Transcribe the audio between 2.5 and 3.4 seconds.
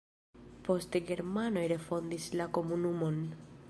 komunumon.